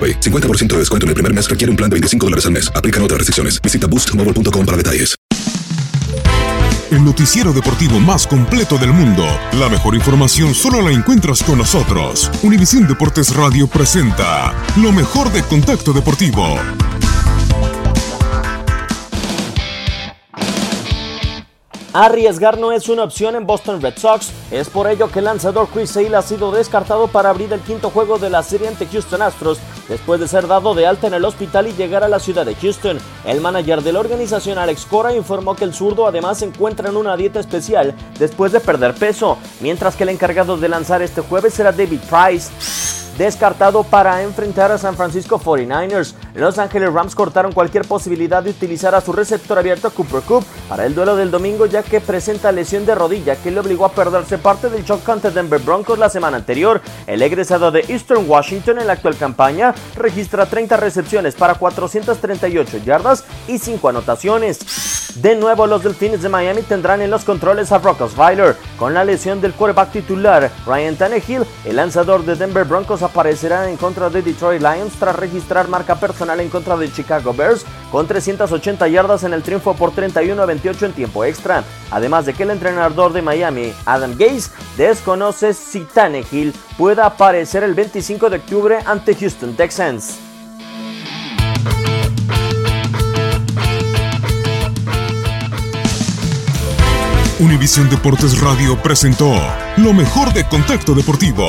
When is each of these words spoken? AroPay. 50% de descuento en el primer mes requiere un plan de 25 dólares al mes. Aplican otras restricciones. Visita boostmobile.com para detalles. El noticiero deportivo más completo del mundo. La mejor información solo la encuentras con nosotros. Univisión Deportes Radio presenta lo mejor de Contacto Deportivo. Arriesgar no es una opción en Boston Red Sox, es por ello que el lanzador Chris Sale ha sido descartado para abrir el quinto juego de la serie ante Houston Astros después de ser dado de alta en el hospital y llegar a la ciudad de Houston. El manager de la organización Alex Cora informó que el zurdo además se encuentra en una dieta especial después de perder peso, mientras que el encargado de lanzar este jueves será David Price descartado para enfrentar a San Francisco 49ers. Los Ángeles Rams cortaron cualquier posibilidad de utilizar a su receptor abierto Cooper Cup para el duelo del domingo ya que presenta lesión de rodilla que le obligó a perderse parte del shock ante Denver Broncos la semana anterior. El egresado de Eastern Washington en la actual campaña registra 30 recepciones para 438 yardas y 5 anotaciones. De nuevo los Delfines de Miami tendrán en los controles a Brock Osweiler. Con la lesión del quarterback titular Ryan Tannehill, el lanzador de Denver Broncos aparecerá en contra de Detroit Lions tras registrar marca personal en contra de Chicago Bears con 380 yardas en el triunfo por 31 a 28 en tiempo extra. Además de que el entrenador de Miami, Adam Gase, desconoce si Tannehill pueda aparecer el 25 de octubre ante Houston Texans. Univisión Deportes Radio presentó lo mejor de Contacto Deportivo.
AroPay. 0.00 0.20
50% 0.20 0.68
de 0.68 0.78
descuento 0.78 1.04
en 1.04 1.08
el 1.08 1.14
primer 1.14 1.34
mes 1.34 1.50
requiere 1.50 1.70
un 1.70 1.76
plan 1.76 1.90
de 1.90 1.94
25 1.94 2.26
dólares 2.26 2.46
al 2.46 2.52
mes. 2.52 2.72
Aplican 2.74 3.02
otras 3.02 3.18
restricciones. 3.18 3.60
Visita 3.60 3.86
boostmobile.com 3.86 4.64
para 4.64 4.76
detalles. 4.78 5.20
El 6.90 7.04
noticiero 7.04 7.52
deportivo 7.52 8.00
más 8.00 8.26
completo 8.26 8.76
del 8.76 8.92
mundo. 8.92 9.24
La 9.52 9.68
mejor 9.68 9.94
información 9.94 10.54
solo 10.54 10.82
la 10.82 10.90
encuentras 10.90 11.40
con 11.40 11.58
nosotros. 11.58 12.28
Univisión 12.42 12.88
Deportes 12.88 13.32
Radio 13.36 13.68
presenta 13.68 14.52
lo 14.76 14.90
mejor 14.90 15.30
de 15.30 15.42
Contacto 15.44 15.92
Deportivo. 15.92 16.58
Arriesgar 21.92 22.56
no 22.56 22.70
es 22.70 22.88
una 22.88 23.02
opción 23.02 23.34
en 23.34 23.46
Boston 23.46 23.82
Red 23.82 23.98
Sox, 23.98 24.30
es 24.52 24.68
por 24.68 24.88
ello 24.88 25.10
que 25.10 25.18
el 25.18 25.24
lanzador 25.24 25.68
Chris 25.68 25.90
Sale 25.90 26.14
ha 26.14 26.22
sido 26.22 26.52
descartado 26.52 27.08
para 27.08 27.30
abrir 27.30 27.52
el 27.52 27.58
quinto 27.60 27.90
juego 27.90 28.16
de 28.16 28.30
la 28.30 28.44
serie 28.44 28.68
ante 28.68 28.86
Houston 28.86 29.22
Astros 29.22 29.58
después 29.88 30.20
de 30.20 30.28
ser 30.28 30.46
dado 30.46 30.72
de 30.76 30.86
alta 30.86 31.08
en 31.08 31.14
el 31.14 31.24
hospital 31.24 31.66
y 31.66 31.72
llegar 31.72 32.04
a 32.04 32.08
la 32.08 32.20
ciudad 32.20 32.46
de 32.46 32.54
Houston. 32.54 32.98
El 33.24 33.40
manager 33.40 33.82
de 33.82 33.92
la 33.92 33.98
organización 33.98 34.56
Alex 34.58 34.86
Cora 34.86 35.12
informó 35.16 35.56
que 35.56 35.64
el 35.64 35.74
zurdo 35.74 36.06
además 36.06 36.38
se 36.38 36.44
encuentra 36.44 36.90
en 36.90 36.96
una 36.96 37.16
dieta 37.16 37.40
especial 37.40 37.92
después 38.20 38.52
de 38.52 38.60
perder 38.60 38.94
peso, 38.94 39.36
mientras 39.58 39.96
que 39.96 40.04
el 40.04 40.10
encargado 40.10 40.56
de 40.56 40.68
lanzar 40.68 41.02
este 41.02 41.22
jueves 41.22 41.54
será 41.54 41.72
David 41.72 42.00
Price 42.08 42.50
descartado 43.20 43.82
para 43.82 44.22
enfrentar 44.22 44.72
a 44.72 44.78
San 44.78 44.96
Francisco 44.96 45.38
49ers. 45.38 46.14
Los 46.34 46.58
Ángeles 46.58 46.90
Rams 46.90 47.14
cortaron 47.14 47.52
cualquier 47.52 47.84
posibilidad 47.86 48.42
de 48.42 48.48
utilizar 48.48 48.94
a 48.94 49.02
su 49.02 49.12
receptor 49.12 49.58
abierto 49.58 49.90
Cooper 49.90 50.22
Cup 50.22 50.42
para 50.70 50.86
el 50.86 50.94
duelo 50.94 51.14
del 51.16 51.30
domingo 51.30 51.66
ya 51.66 51.82
que 51.82 52.00
presenta 52.00 52.50
lesión 52.50 52.86
de 52.86 52.94
rodilla 52.94 53.36
que 53.36 53.50
le 53.50 53.60
obligó 53.60 53.84
a 53.84 53.92
perderse 53.92 54.38
parte 54.38 54.70
del 54.70 54.84
shock 54.84 55.06
ante 55.06 55.30
Denver 55.30 55.60
Broncos 55.60 55.98
la 55.98 56.08
semana 56.08 56.38
anterior. 56.38 56.80
El 57.06 57.20
egresado 57.20 57.70
de 57.70 57.84
Eastern 57.88 58.24
Washington 58.26 58.78
en 58.78 58.86
la 58.86 58.94
actual 58.94 59.16
campaña 59.18 59.74
registra 59.96 60.46
30 60.46 60.78
recepciones 60.78 61.34
para 61.34 61.56
438 61.56 62.78
yardas 62.78 63.24
y 63.46 63.58
5 63.58 63.86
anotaciones. 63.86 64.89
De 65.16 65.34
nuevo 65.34 65.66
los 65.66 65.82
Delfines 65.82 66.22
de 66.22 66.28
Miami 66.28 66.62
tendrán 66.62 67.02
en 67.02 67.10
los 67.10 67.24
controles 67.24 67.72
a 67.72 67.78
Brock 67.78 68.00
Osweiler. 68.00 68.56
Con 68.78 68.94
la 68.94 69.04
lesión 69.04 69.40
del 69.40 69.52
quarterback 69.52 69.90
titular 69.90 70.50
Ryan 70.64 70.96
Tannehill, 70.96 71.44
el 71.64 71.76
lanzador 71.76 72.24
de 72.24 72.36
Denver 72.36 72.64
Broncos 72.64 73.02
aparecerá 73.02 73.68
en 73.68 73.76
contra 73.76 74.08
de 74.08 74.22
Detroit 74.22 74.62
Lions 74.62 74.94
tras 74.94 75.16
registrar 75.16 75.68
marca 75.68 75.96
personal 75.96 76.40
en 76.40 76.48
contra 76.48 76.76
de 76.76 76.92
Chicago 76.92 77.34
Bears 77.34 77.66
con 77.90 78.06
380 78.06 78.86
yardas 78.88 79.24
en 79.24 79.34
el 79.34 79.42
triunfo 79.42 79.74
por 79.74 79.90
31 79.90 80.40
a 80.40 80.46
28 80.46 80.86
en 80.86 80.92
tiempo 80.92 81.24
extra. 81.24 81.64
Además 81.90 82.24
de 82.24 82.32
que 82.32 82.44
el 82.44 82.50
entrenador 82.50 83.12
de 83.12 83.20
Miami, 83.20 83.72
Adam 83.84 84.16
Gase, 84.16 84.50
desconoce 84.76 85.54
si 85.54 85.80
Tannehill 85.80 86.54
pueda 86.78 87.06
aparecer 87.06 87.64
el 87.64 87.74
25 87.74 88.30
de 88.30 88.36
octubre 88.36 88.78
ante 88.86 89.14
Houston 89.16 89.54
Texans. 89.54 90.29
Univisión 97.40 97.88
Deportes 97.88 98.38
Radio 98.38 98.76
presentó 98.82 99.32
lo 99.78 99.94
mejor 99.94 100.34
de 100.34 100.44
Contacto 100.44 100.94
Deportivo. 100.94 101.48